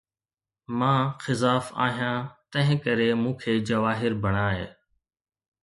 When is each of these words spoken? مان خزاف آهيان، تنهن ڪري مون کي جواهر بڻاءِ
مان 0.79 1.01
خزاف 1.23 1.65
آهيان، 1.85 2.19
تنهن 2.51 2.77
ڪري 2.85 3.07
مون 3.21 3.33
کي 3.41 3.53
جواهر 3.69 4.11
بڻاءِ 4.23 4.59